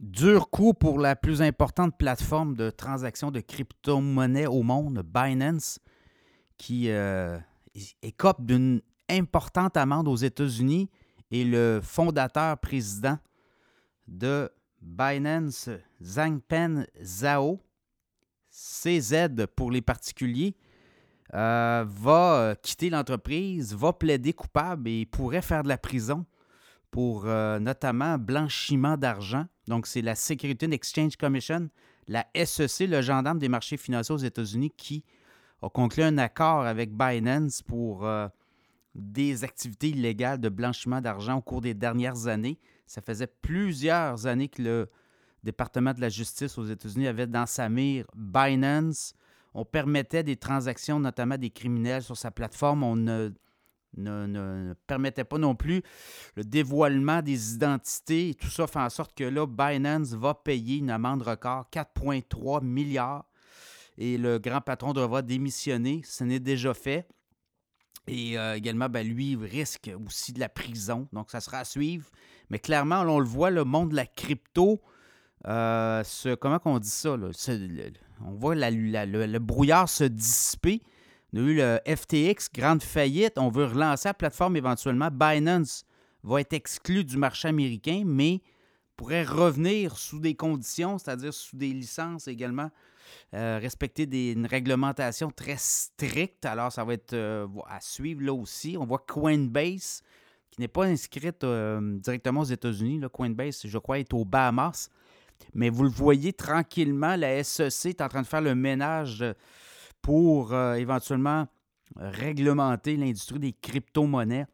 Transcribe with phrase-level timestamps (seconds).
[0.00, 5.78] dur coup pour la plus importante plateforme de transaction de crypto-monnaie au monde, Binance,
[6.56, 7.38] qui euh,
[8.02, 10.90] écope d'une importante amende aux États-Unis
[11.30, 13.18] et le fondateur président
[14.08, 14.50] de
[14.80, 15.68] Binance,
[16.02, 17.60] Zhangpen Zhao,
[18.50, 20.56] CZ pour les particuliers,
[21.34, 26.24] euh, va quitter l'entreprise, va plaider coupable et pourrait faire de la prison
[26.90, 29.46] pour euh, notamment blanchiment d'argent.
[29.68, 31.68] Donc, c'est la Security and Exchange Commission,
[32.08, 35.04] la SEC, le gendarme des marchés financiers aux États-Unis, qui
[35.62, 38.26] a conclu un accord avec Binance pour euh,
[38.94, 42.58] des activités illégales de blanchiment d'argent au cours des dernières années.
[42.86, 44.90] Ça faisait plusieurs années que le
[45.44, 49.14] département de la justice aux États-Unis avait dans sa mire Binance.
[49.54, 52.82] On permettait des transactions, notamment des criminels, sur sa plateforme.
[52.82, 53.30] On ne
[53.96, 55.82] ne, permettait pas non plus
[56.36, 58.34] le dévoilement des identités.
[58.38, 63.24] Tout ça fait en sorte que là, Binance va payer une amende record, 4,3 milliards.
[63.98, 66.02] Et le grand patron devra démissionner.
[66.04, 67.06] Ce n'est déjà fait.
[68.06, 71.06] Et euh, également, ben, lui risque aussi de la prison.
[71.12, 72.08] Donc, ça sera à suivre.
[72.48, 74.80] Mais clairement, on le voit, le monde de la crypto,
[75.46, 76.02] euh,
[76.40, 77.16] comment on dit ça?
[78.22, 80.82] on voit le, brouillard se dissiper.
[81.32, 83.38] On a eu le FTX, grande faillite.
[83.38, 85.10] On veut relancer la plateforme éventuellement.
[85.12, 85.84] Binance
[86.24, 88.42] va être exclu du marché américain, mais
[88.96, 92.70] pourrait revenir sous des conditions, c'est-à-dire sous des licences également,
[93.34, 96.44] euh, respecter une réglementation très stricte.
[96.44, 98.76] Alors, ça va être euh, à suivre là aussi.
[98.78, 100.02] On voit Coinbase,
[100.50, 103.00] qui n'est pas inscrite euh, directement aux États-Unis.
[103.12, 104.90] Coinbase, je crois, est aux Bahamas.
[105.54, 109.24] Mais vous le voyez tranquillement, la SEC est en train de faire le ménage
[110.02, 111.46] pour euh, éventuellement
[111.96, 114.46] réglementer l'industrie des crypto-monnaies.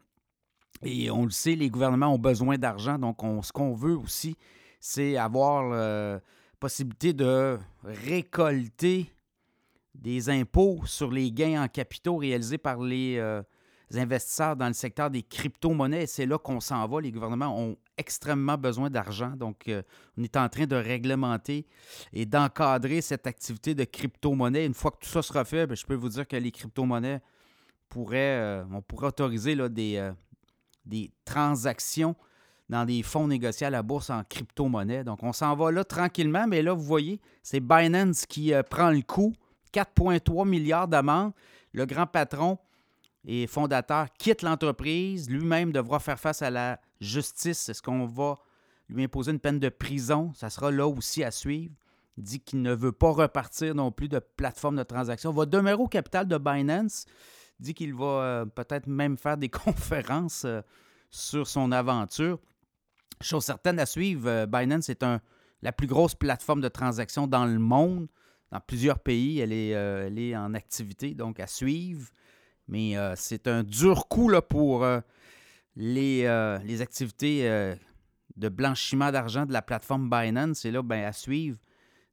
[0.83, 2.99] Et on le sait, les gouvernements ont besoin d'argent.
[2.99, 4.37] Donc, ce qu'on veut aussi,
[4.81, 6.21] c'est avoir la
[6.61, 9.11] possibilité de récolter
[9.95, 13.43] des impôts sur les gains en capitaux réalisés par les, euh,
[13.95, 16.07] investisseurs dans le secteur des crypto-monnaies.
[16.07, 17.01] C'est là qu'on s'en va.
[17.01, 19.31] Les gouvernements ont extrêmement besoin d'argent.
[19.37, 19.83] Donc, euh,
[20.19, 21.67] on est en train de réglementer
[22.13, 24.67] et d'encadrer cette activité de crypto-monnaie.
[24.67, 27.21] Une fois que tout ça sera fait, ben, je peux vous dire que les crypto-monnaies
[27.89, 30.13] pourraient, euh, on pourrait autoriser là, des, euh,
[30.85, 32.17] des transactions
[32.69, 35.05] dans des fonds négociés à la bourse en crypto-monnaie.
[35.05, 39.03] Donc, on s'en va là tranquillement, mais là, vous voyez, c'est Binance qui prend le
[39.03, 39.33] coup.
[39.73, 41.33] 4,3 milliards d'amendes.
[41.73, 42.59] Le grand patron
[43.26, 45.28] et fondateur quitte l'entreprise.
[45.28, 47.69] Lui-même devra faire face à la justice.
[47.69, 48.37] Est-ce qu'on va
[48.88, 50.32] lui imposer une peine de prison?
[50.34, 51.75] Ça sera là aussi à suivre.
[52.16, 55.32] Il dit qu'il ne veut pas repartir non plus de plateforme de transaction.
[55.32, 57.06] Il va demeurer au capital de Binance.
[57.59, 60.62] Il dit qu'il va euh, peut-être même faire des conférences euh,
[61.10, 62.38] sur son aventure.
[63.20, 65.20] Chose certaine à suivre, euh, Binance est un,
[65.62, 68.06] la plus grosse plateforme de transaction dans le monde.
[68.53, 72.08] Dans plusieurs pays, elle est, elle est en activité, donc à suivre.
[72.69, 75.00] Mais euh, c'est un dur coup là, pour euh,
[75.77, 77.49] les, euh, les, activités
[78.37, 80.65] de blanchiment d'argent de la plateforme Binance.
[80.65, 81.59] Et là, ben, à suivre,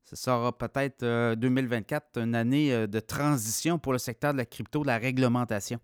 [0.03, 4.87] ce sera peut-être 2024 une année de transition pour le secteur de la crypto, de
[4.87, 5.79] la réglementation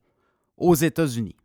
[0.57, 1.35] aux États-Unis.